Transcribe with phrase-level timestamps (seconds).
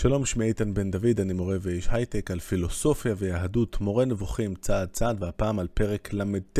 [0.00, 4.88] שלום, שמי איתן בן דוד, אני מורה ואיש הייטק על פילוסופיה ויהדות, מורה נבוכים צעד
[4.88, 6.58] צעד, והפעם על פרק ל"ט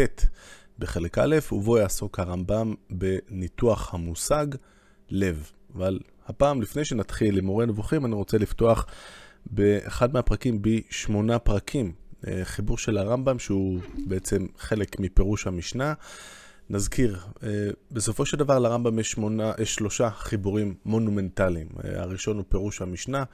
[0.78, 4.46] בחלק א', ובו יעסוק הרמב"ם בניתוח המושג
[5.10, 5.50] לב.
[5.74, 8.86] אבל הפעם, לפני שנתחיל עם מורה נבוכים, אני רוצה לפתוח
[9.46, 11.92] באחד מהפרקים בשמונה פרקים,
[12.26, 15.94] אה, חיבור של הרמב"ם שהוא בעצם חלק מפירוש המשנה.
[16.70, 17.48] נזכיר, אה,
[17.90, 21.68] בסופו של דבר לרמב"ם יש, שמונה, שלושה חיבורים מונומנטליים.
[21.84, 23.24] אה, הראשון הוא פירוש המשנה,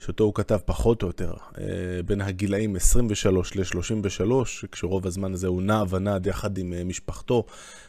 [0.00, 1.64] שאותו הוא כתב פחות או יותר אה,
[2.06, 4.32] בין הגילאים 23 ל-33,
[4.72, 7.44] כשרוב הזמן הזה הוא נע ונד יחד עם משפחתו,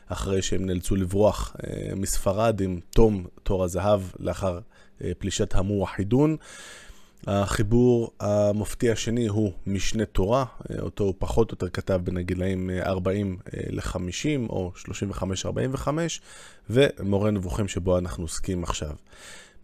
[0.08, 1.56] אחרי שהם נאלצו לברוח
[1.96, 4.60] מספרד עם תום תור הזהב לאחר
[5.20, 6.38] פלישת המואחידון.
[7.28, 10.46] החיבור המופתי השני הוא משנה תורה,
[10.82, 13.38] אותו הוא פחות או יותר כתב בין הגילאים 40
[13.70, 14.72] ל-50 או
[15.84, 15.88] 35-45,
[16.70, 18.92] ומורה נבוכים שבו אנחנו עוסקים עכשיו.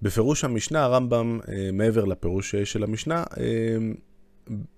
[0.02, 3.78] בפירוש המשנה, הרמב"ם, אה, מעבר לפירוש של המשנה, אה,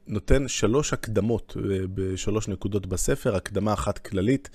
[0.07, 4.49] נותן שלוש הקדמות אה, בשלוש נקודות בספר, הקדמה אחת כללית,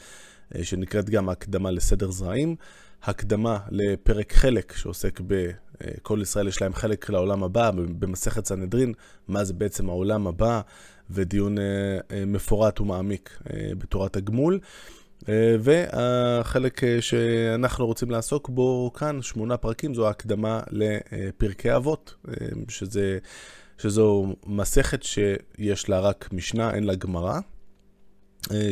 [0.62, 2.56] שנקראת גם הקדמה לסדר זרעים,
[3.02, 5.50] הקדמה לפרק חלק שעוסק ב...
[6.02, 8.92] כל ישראל יש להם חלק לעולם הבא, במסכת סנהדרין,
[9.28, 10.60] מה זה בעצם העולם הבא,
[11.10, 11.64] ודיון אה,
[12.10, 14.60] אה, מפורט ומעמיק אה, בתורת הגמול.
[15.60, 22.14] והחלק שאנחנו רוצים לעסוק בו כאן, שמונה פרקים, זו ההקדמה לפרקי אבות,
[22.68, 23.18] שזה,
[23.78, 27.38] שזו מסכת שיש לה רק משנה, אין לה גמרא,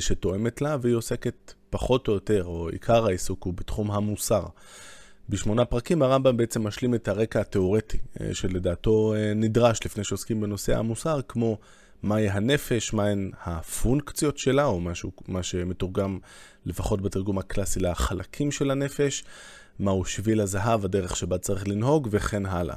[0.00, 4.42] שתואמת לה, והיא עוסקת פחות או יותר, או עיקר העיסוק הוא בתחום המוסר.
[5.30, 10.78] בשמונה פרקים הרמב"ם בעצם משלים את הרקע התיאורטי, אה, שלדעתו אה, נדרש לפני שעוסקים בנושא
[10.78, 11.58] המוסר, כמו
[12.02, 16.18] מהי הנפש, מהן הפונקציות שלה, או משהו, מה שמתורגם
[16.66, 19.24] לפחות בתרגום הקלאסי לחלקים של הנפש,
[19.78, 22.76] מהו שביל הזהב, הדרך שבה צריך לנהוג, וכן הלאה.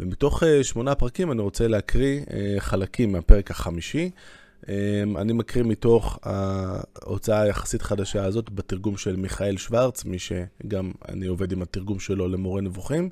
[0.00, 2.20] ומתוך אה, שמונה פרקים אני רוצה להקריא
[2.58, 4.10] חלקים מהפרק החמישי.
[4.68, 11.26] אמ, אני מקריא מתוך ההוצאה היחסית חדשה הזאת בתרגום של מיכאל שוורץ, מי שגם אני
[11.26, 13.08] עובד עם התרגום שלו למורה נבוכים.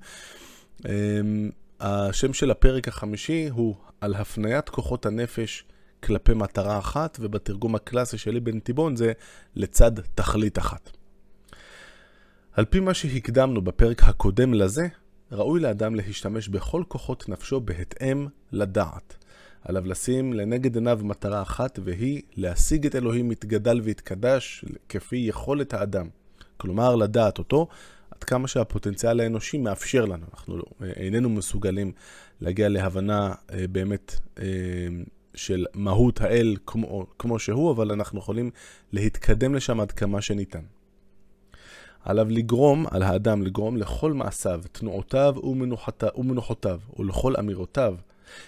[0.84, 5.64] אמ, השם של הפרק החמישי הוא על הפניית כוחות הנפש
[6.02, 9.12] כלפי מטרה אחת, ובתרגום הקלאסי שלי בן תיבון זה
[9.54, 10.90] לצד תכלית אחת.
[12.52, 14.88] על פי מה שהקדמנו בפרק הקודם לזה,
[15.32, 19.16] ראוי לאדם להשתמש בכל כוחות נפשו בהתאם לדעת.
[19.62, 26.08] עליו לשים לנגד עיניו מטרה אחת, והיא להשיג את אלוהים יתגדל ויתקדש כפי יכולת האדם.
[26.56, 27.68] כלומר, לדעת אותו
[28.10, 30.26] עד כמה שהפוטנציאל האנושי מאפשר לנו.
[30.34, 30.62] אנחנו
[30.96, 31.92] איננו מסוגלים
[32.40, 34.44] להגיע להבנה אה, באמת אה,
[35.34, 38.50] של מהות האל כמו, כמו שהוא, אבל אנחנו יכולים
[38.92, 40.62] להתקדם לשם עד כמה שניתן.
[42.04, 45.34] עליו לגרום, על האדם לגרום לכל מעשיו, תנועותיו
[46.16, 47.94] ומנוחותיו, ולכל אמירותיו,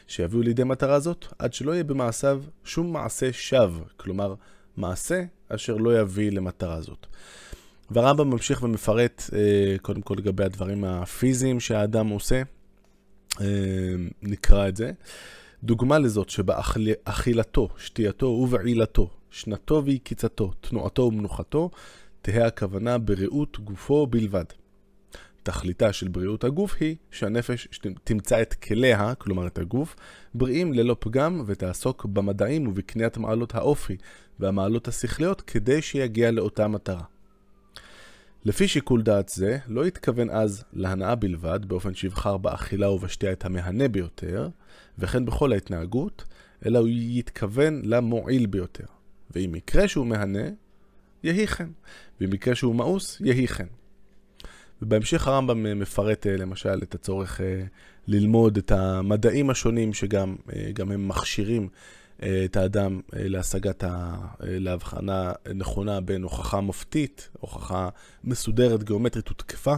[0.07, 4.35] שיביאו לידי מטרה זאת, עד שלא יהיה במעשיו שום מעשה שווא, כלומר,
[4.77, 7.07] מעשה אשר לא יביא למטרה זאת.
[7.91, 12.43] והרמב"ם ממשיך ומפרט, אה, קודם כל לגבי הדברים הפיזיים שהאדם עושה,
[13.41, 13.47] אה,
[14.23, 14.93] נקרא את זה.
[15.65, 21.71] דוגמה לזאת שבאכילתו, שתייתו ובעילתו, שנתו ויקיצתו, תנועתו ומנוחתו,
[22.23, 24.45] תהא הכוונה בריאות גופו בלבד.
[25.49, 27.69] תכליתה של בריאות הגוף היא שהנפש
[28.05, 29.97] תמצא את כליה, כלומר את הגוף,
[30.35, 33.97] בריאים ללא פגם ותעסוק במדעים ובקניית מעלות האופי
[34.41, 37.03] והמעלות השכליות כדי שיגיע לאותה מטרה.
[38.45, 43.89] לפי שיקול דעת זה, לא התכוון אז להנאה בלבד, באופן שיבחר באכילה ובשתייה את המהנה
[43.89, 44.49] ביותר,
[44.99, 46.25] וכן בכל ההתנהגות,
[46.67, 48.87] אלא הוא יתכוון למועיל ביותר.
[49.31, 50.49] ואם יקרה שהוא מהנה,
[51.23, 51.69] יהי כן.
[52.21, 53.67] ואם יקרה שהוא מאוס, יהי כן.
[54.83, 57.63] ובהמשך הרמב"ם אה, מפרט אה, למשל את הצורך אה,
[58.07, 60.37] ללמוד את המדעים השונים שגם
[60.79, 61.69] הם מכשירים
[62.45, 64.17] את האדם להשגת, ה...
[64.41, 67.89] להבחנה נכונה בין הוכחה מופתית, הוכחה
[68.25, 69.75] מסודרת, גיאומטרית ותקפה,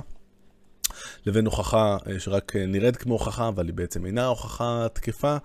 [1.27, 5.36] לבין הוכחה שרק נראית כמו הוכחה, אבל היא בעצם אינה הוכחה תקפה.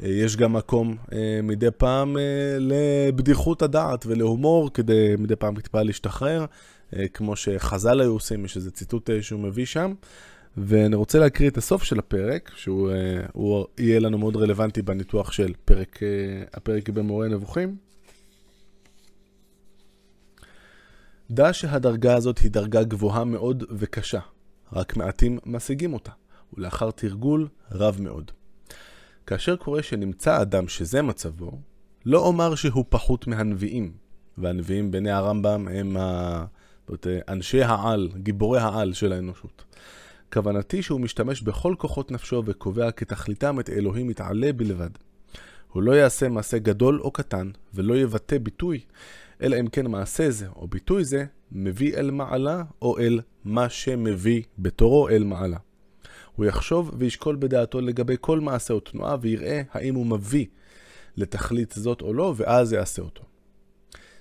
[0.00, 0.96] יש גם מקום
[1.42, 2.16] מדי פעם
[2.60, 6.46] לבדיחות הדעת ולהומור, כדי מדי פעם טיפה להשתחרר.
[6.94, 9.94] אה, כמו שחז"ל היו עושים, יש איזה ציטוט אה, שהוא מביא שם.
[10.56, 15.52] ואני רוצה להקריא את הסוף של הפרק, שהוא אה, יהיה לנו מאוד רלוונטי בניתוח של
[15.64, 16.00] פרק,
[16.54, 17.76] הפרק במורה נבוכים.
[21.30, 24.20] דע שהדרגה הזאת היא דרגה גבוהה מאוד וקשה,
[24.72, 26.12] רק מעטים משיגים אותה,
[26.52, 28.30] ולאחר תרגול רב מאוד.
[29.26, 31.58] כאשר קורה שנמצא אדם שזה מצבו,
[32.04, 33.92] לא אומר שהוא פחות מהנביאים,
[34.38, 36.44] והנביאים בעיני הרמב"ם הם ה...
[36.88, 39.64] זאת אומרת, אנשי העל, גיבורי העל של האנושות.
[40.32, 44.90] כוונתי שהוא משתמש בכל כוחות נפשו וקובע כתכליתם את אלוהים יתעלה בלבד.
[45.72, 48.80] הוא לא יעשה מעשה גדול או קטן, ולא יבטא ביטוי,
[49.42, 54.42] אלא אם כן מעשה זה או ביטוי זה מביא אל מעלה, או אל מה שמביא
[54.58, 55.58] בתורו אל מעלה.
[56.36, 60.46] הוא יחשוב וישקול בדעתו לגבי כל מעשה או תנועה, ויראה האם הוא מביא
[61.16, 63.22] לתכלית זאת או לא, ואז יעשה אותו.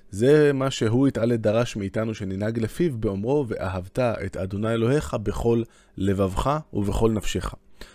[0.09, 5.63] זה מה שהוא יתעלה דרש מאיתנו שננהג לפיו באומרו ואהבת את אדוני אלוהיך בכל
[5.97, 7.53] לבבך ובכל נפשך.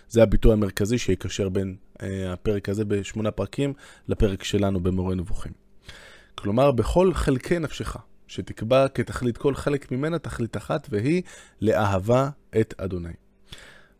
[0.09, 2.03] זה הביטוי המרכזי שיקשר בין uh,
[2.33, 3.73] הפרק הזה בשמונה פרקים
[4.07, 5.51] לפרק שלנו במורה נבוכים.
[6.35, 7.97] כלומר, בכל חלקי נפשך,
[8.27, 11.21] שתקבע כתכלית כל חלק ממנה תכלית אחת, והיא
[11.61, 12.29] לאהבה
[12.59, 13.13] את אדוני.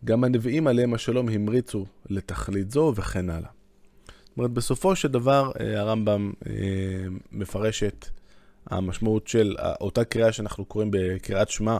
[0.06, 3.50] גם הנביאים עליהם השלום המריצו לתכלית זו וכן הלאה.
[4.08, 6.54] זאת אומרת, בסופו של דבר אה, הרמב"ם אה,
[7.32, 8.06] מפרש את
[8.70, 11.78] המשמעות של אותה קריאה שאנחנו קוראים בקריאת שמע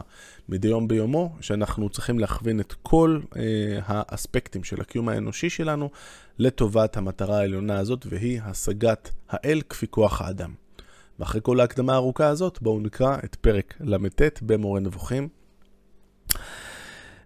[0.48, 3.42] מדי יום ביומו, שאנחנו צריכים להכווין את כל אה,
[3.86, 5.90] האספקטים של הקיום האנושי שלנו
[6.38, 10.54] לטובת המטרה העליונה הזאת, והיא השגת האל כפי כוח האדם.
[11.18, 15.28] ואחרי כל ההקדמה הארוכה הזאת, בואו נקרא את פרק ל"ט במורה נבוכים.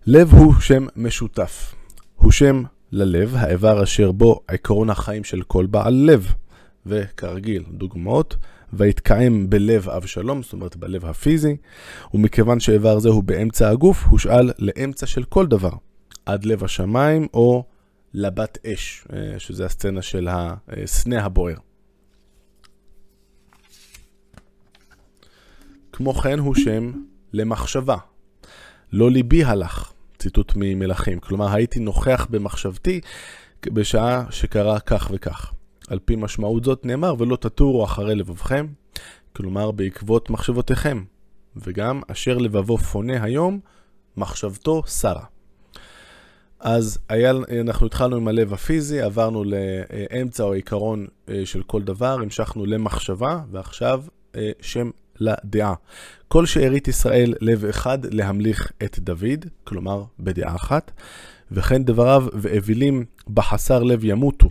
[0.09, 1.75] לב הוא שם משותף.
[2.17, 2.63] הוא שם
[2.93, 6.33] ללב, האיבר אשר בו עקרון החיים של כל בעל לב.
[6.87, 8.37] וכרגיל, דוגמאות,
[8.73, 11.57] ויתקיים בלב אבשלום, זאת אומרת בלב הפיזי,
[12.15, 15.73] ומכיוון שאיבר זה הוא באמצע הגוף, הושאל לאמצע של כל דבר,
[16.27, 17.65] עד לב השמיים או
[18.15, 21.57] לבת אש, אה, שזה הסצנה של הסנה הבוער.
[25.93, 26.93] כמו כן הוא שם
[27.33, 27.97] למחשבה.
[28.93, 31.21] לא ליבי הלך, ציטוט ממלכים.
[31.21, 33.01] כלומר, הייתי נוכח במחשבתי
[33.67, 35.53] בשעה שקרה כך וכך.
[35.89, 38.67] על פי משמעות זאת נאמר, ולא תטורו אחרי לבבכם,
[39.33, 41.05] כלומר בעקבות מחשבותיכם.
[41.57, 43.61] וגם אשר לבבו פונה היום,
[44.17, 45.25] מחשבתו שרה.
[46.61, 52.19] אז היה, אנחנו התחלנו עם הלב הפיזי, עברנו לאמצע או עיקרון אה, של כל דבר,
[52.23, 54.05] המשכנו למחשבה, ועכשיו
[54.37, 54.91] אה, שם
[55.21, 55.75] לדעה.
[56.29, 60.93] כל שארית ישראל לב אחד להמליך את דוד, כלומר בדעה אחת,
[61.53, 63.05] וכן דבריו ואווילים
[63.35, 64.49] בחסר לב ימותו,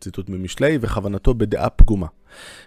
[0.00, 2.06] ציטוט ממשלי, וכוונתו בדעה פגומה.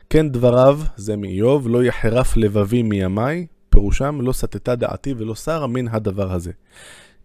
[0.10, 5.88] כן דבריו, זה מאיוב, לא יחרף לבבי מימיי, פירושם לא סטתה דעתי ולא שרה מן
[5.88, 6.52] הדבר הזה.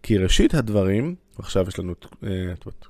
[0.03, 1.93] כי ראשית הדברים, עכשיו יש לנו,
[2.23, 2.29] אה,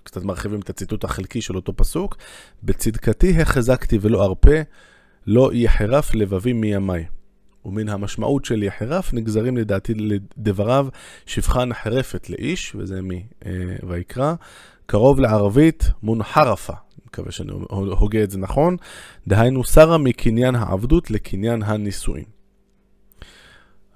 [0.03, 2.17] קצת מרחיבים את הציטוט החלקי של אותו פסוק,
[2.63, 4.61] בצדקתי החזקתי ולא ארפה,
[5.27, 7.06] לא יחרף לבבי מימיי.
[7.65, 10.88] ומן המשמעות של יחרף נגזרים לדעתי לדבריו
[11.25, 13.00] שפחה נחרפת לאיש, וזה
[13.83, 14.35] מויקרא, אה,
[14.85, 16.73] קרוב לערבית מונחרפה,
[17.06, 18.77] מקווה שאני הוגה את זה נכון,
[19.27, 22.24] דהיינו שרה מקניין העבדות לקניין הנישואין.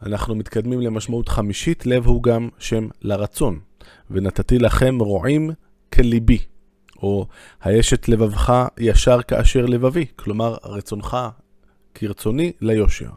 [0.03, 3.59] אנחנו מתקדמים למשמעות חמישית, לב הוא גם שם לרצון,
[4.11, 5.51] ונתתי לכם רועים
[5.93, 6.39] כליבי.
[7.05, 7.27] או
[7.61, 11.17] הישת לבבך ישר כאשר לבבי, כלומר רצונך
[11.95, 13.09] כרצוני ליושר.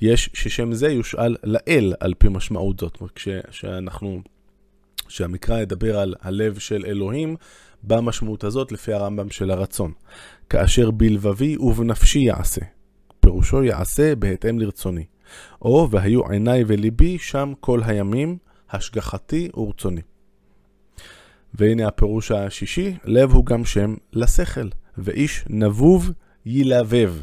[0.00, 2.98] יש ששם זה יושאל לאל על פי משמעות זאת.
[3.14, 4.20] כשאנחנו,
[5.06, 7.36] כשהמקרא ידבר על הלב של אלוהים,
[7.82, 9.92] במשמעות הזאת לפי הרמב"ם של הרצון.
[10.50, 12.60] כאשר בלבבי ובנפשי יעשה.
[13.20, 15.04] פירושו יעשה בהתאם לרצוני.
[15.62, 18.38] או והיו עיניי וליבי שם כל הימים,
[18.70, 20.02] השגחתי ורצוני.
[21.54, 26.10] והנה הפירוש השישי, לב הוא גם שם לשכל, ואיש נבוב
[26.46, 27.14] ילבב.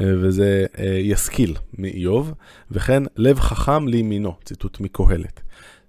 [0.00, 2.32] אה, וזה אה, ישכיל מאיוב,
[2.70, 5.40] וכן לב חכם לימינו, ציטוט מקהלת.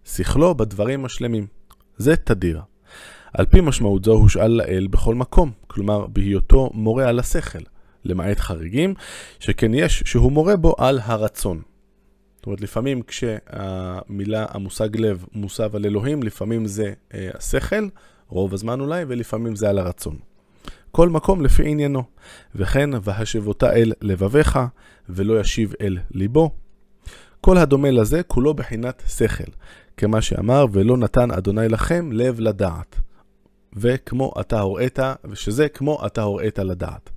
[0.06, 1.48] שכלו בדברים השלמים.
[1.98, 2.62] זה תדיר.
[3.34, 7.60] על פי משמעות זו הושאל לאל בכל מקום, כלומר בהיותו מורה על השכל,
[8.06, 8.94] למעט חריגים,
[9.40, 11.62] שכן יש שהוא מורה בו על הרצון.
[12.44, 17.88] זאת אומרת, לפעמים כשהמילה, המושג לב מוסב על אלוהים, לפעמים זה אה, השכל,
[18.28, 20.18] רוב הזמן אולי, ולפעמים זה על הרצון.
[20.92, 22.04] כל מקום לפי עניינו.
[22.56, 24.60] וכן, והשבותה אל לבביך,
[25.10, 26.52] ולא ישיב אל ליבו.
[27.42, 29.52] כל הדומה לזה, כולו בחינת שכל.
[29.98, 32.96] כמה שאמר, ולא נתן אדוני לכם לב לדעת.
[33.74, 37.10] וכמו אתה הוראית, ושזה כמו אתה הוראית לדעת.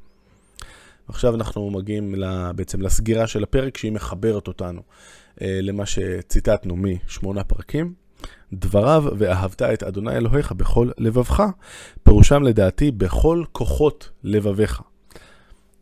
[1.09, 2.15] עכשיו אנחנו מגיעים
[2.57, 4.83] בעצם לסגירה של הפרק שהיא מחברת אותנו
[5.43, 7.95] אה, למה שציטטנו משמונה פרקים.
[8.53, 11.43] דבריו ואהבת את אדוני אלוהיך בכל לבבך,
[12.03, 14.83] פירושם לדעתי בכל כוחות לבביך.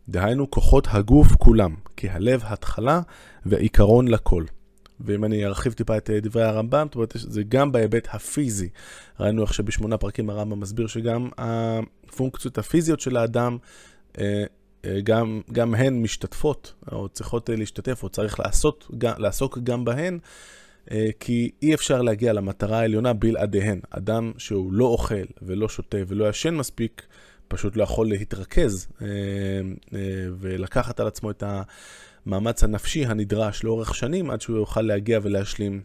[0.09, 3.01] דהיינו כוחות הגוף כולם, כי הלב התחלה
[3.45, 4.43] ועיקרון לכל.
[4.99, 8.69] ואם אני ארחיב טיפה את דברי הרמב"ם, זאת אומרת, זה גם בהיבט הפיזי.
[9.19, 13.57] ראינו איך שבשמונה פרקים הרמב"ם מסביר שגם הפונקציות הפיזיות של האדם
[14.17, 14.43] אה, אה,
[15.03, 18.87] גם, גם הן משתתפות, או צריכות אה, להשתתף, או צריך לעשות,
[19.17, 20.19] לעסוק גם בהן,
[20.91, 23.79] אה, כי אי אפשר להגיע למטרה העליונה בלעדיהן.
[23.89, 27.01] אדם שהוא לא אוכל ולא שותה ולא ישן מספיק,
[27.47, 29.07] פשוט לא יכול להתרכז אה,
[30.39, 31.43] ולקחת על עצמו את
[32.25, 35.81] המאמץ הנפשי הנדרש לאורך שנים עד שהוא יוכל להגיע ולהשלים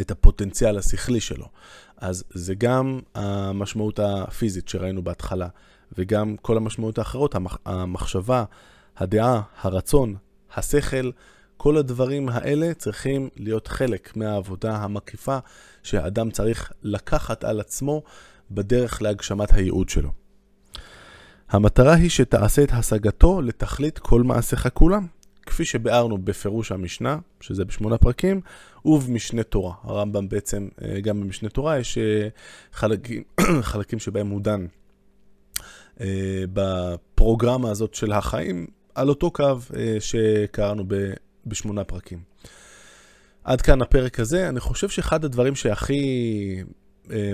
[0.00, 1.48] את הפוטנציאל השכלי שלו.
[1.96, 5.48] אז זה גם המשמעות הפיזית שראינו בהתחלה,
[5.98, 7.34] וגם כל המשמעות האחרות,
[7.66, 8.44] המחשבה,
[8.96, 10.14] הדעה, הרצון,
[10.56, 11.10] השכל,
[11.56, 15.38] כל הדברים האלה צריכים להיות חלק מהעבודה המקיפה
[15.82, 18.02] שהאדם צריך לקחת על עצמו
[18.50, 20.10] בדרך להגשמת הייעוד שלו.
[21.48, 25.06] המטרה היא שתעשה את השגתו לתכלית כל מעשיך כולם,
[25.46, 28.40] כפי שביארנו בפירוש המשנה, שזה בשמונה פרקים,
[28.84, 29.74] ובמשנה תורה.
[29.82, 32.28] הרמב"ם בעצם, אה, גם במשנה תורה יש אה,
[32.72, 33.22] חלקים,
[33.70, 34.66] חלקים שבהם הוא דן
[36.52, 39.54] בפרוגרמה הזאת של החיים, על אותו קו
[40.00, 40.84] שקראנו
[41.46, 42.18] בשמונה פרקים.
[43.44, 44.48] עד כאן הפרק הזה.
[44.48, 46.62] אני חושב שאחד הדברים שהכי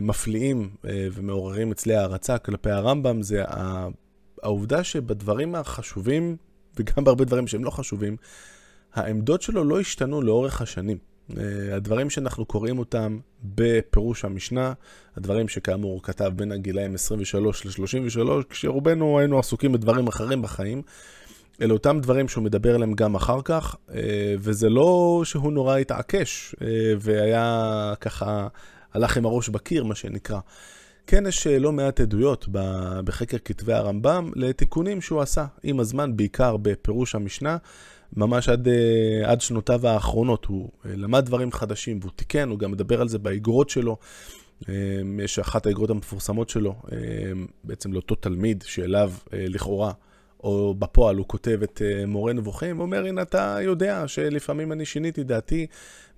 [0.02, 3.42] מפליאים ומעוררים אצלי הערצה כלפי הרמב"ם זה
[4.42, 6.36] העובדה שבדברים החשובים
[6.76, 8.16] וגם בהרבה דברים שהם לא חשובים,
[8.94, 10.98] העמדות שלו לא השתנו לאורך השנים.
[11.38, 14.72] אה, הדברים שאנחנו קוראים אותם בפירוש המשנה,
[15.16, 20.82] הדברים שכאמור כתב בין הגילאים 23 ל-33, כשרובנו היינו עסוקים בדברים אחרים בחיים,
[21.62, 26.54] אלה אותם דברים שהוא מדבר עליהם גם אחר כך, אה, וזה לא שהוא נורא התעקש
[26.62, 26.66] אה,
[27.00, 28.48] והיה ככה,
[28.92, 30.40] הלך עם הראש בקיר, מה שנקרא.
[31.06, 32.48] כן יש אה, לא מעט עדויות
[33.04, 37.56] בחקר כתבי הרמב"ם לתיקונים שהוא עשה עם הזמן, בעיקר בפירוש המשנה,
[38.16, 40.44] ממש עד, אה, עד שנותיו האחרונות.
[40.44, 43.96] הוא אה, למד דברים חדשים והוא תיקן, הוא גם מדבר על זה באגרות שלו.
[45.24, 46.74] יש אחת האגרות המפורסמות שלו,
[47.64, 49.92] בעצם לאותו תלמיד שאליו לכאורה,
[50.44, 55.24] או בפועל הוא כותב את מורה נבוכים, הוא אומר, הנה אתה יודע שלפעמים אני שיניתי
[55.24, 55.66] דעתי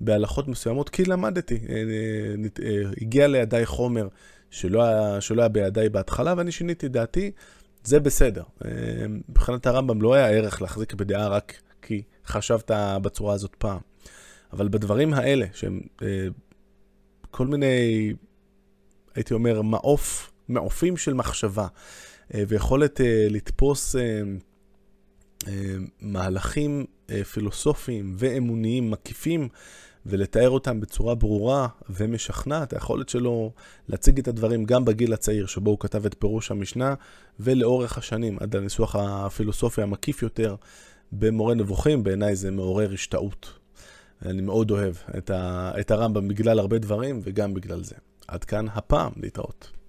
[0.01, 1.59] בהלכות מסוימות, כי למדתי,
[3.01, 4.09] הגיע לידיי חומר
[4.53, 7.31] שלא היה, שלא היה בידיי בהתחלה, ואני שיניתי דעתי,
[7.85, 8.43] זה בסדר.
[8.65, 8.71] אה,
[9.29, 12.71] מבחינת הרמב"ם לא היה ערך להחזיק בדעה רק כי חשבת
[13.03, 13.79] בצורה הזאת פעם.
[14.53, 16.27] אבל בדברים האלה, שהם אה,
[17.31, 18.13] כל מיני,
[19.15, 21.67] הייתי אומר, מעוף, מעופים של מחשבה,
[22.35, 23.97] אה, ויכולת לתפוס
[26.01, 26.87] מהלכים
[27.33, 29.49] פילוסופיים ואמוניים מקיפים,
[30.07, 33.53] ולתאר אותם בצורה ברורה ומשכנעת, היכולת שלו
[33.89, 36.95] להציג את הדברים גם בגיל הצעיר שבו הוא כתב את פירוש המשנה,
[37.41, 40.57] ולאורך השנים, עד הניסוח הפילוסופי המקיף יותר
[41.13, 43.53] במורה נבוכים, בעיניי זה מעורר השתאות.
[44.25, 44.95] אני מאוד אוהב
[45.81, 47.95] את, הרמב"ם בגלל הרבה דברים וגם בגלל זה.
[48.29, 49.82] עד כאן הפעם להתראות.